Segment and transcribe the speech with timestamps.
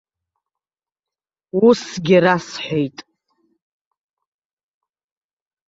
[1.65, 2.97] Усгьы расҳәеит.